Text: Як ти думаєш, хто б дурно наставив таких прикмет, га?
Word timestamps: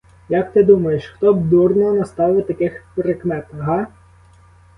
Як 0.29 0.53
ти 0.53 0.63
думаєш, 0.63 1.05
хто 1.07 1.33
б 1.33 1.49
дурно 1.49 1.93
наставив 1.93 2.47
таких 2.47 2.83
прикмет, 2.95 3.45
га? 3.53 3.87